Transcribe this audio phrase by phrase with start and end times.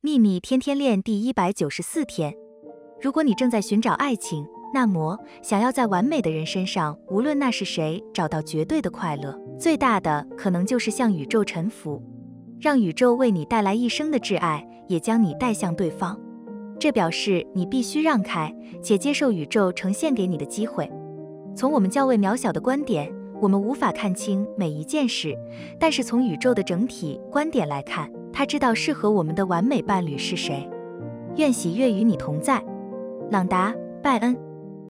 [0.00, 2.32] 秘密天天练第一百九十四天。
[3.00, 12.00] 如果你正在寻找爱情，那么想要在完美的人身上，无论那是谁，找到绝对的快乐，最大的可能就是向宇宙臣服，
[12.60, 16.16] 让宇宙为你带来一生的挚爱，也将你带向对方。
[16.78, 20.88] 这表示你必须让开，且接受宇宙呈现给你的机会。
[21.56, 25.36] 从我们较为渺小的观点，我们无法看清每一件事，
[25.76, 28.08] 但是从宇宙的整体观点来看，
[28.38, 30.70] 他知道适合我们的完美伴侣是谁。
[31.38, 32.64] 愿喜悦与你同在，
[33.32, 34.38] 朗达·拜恩。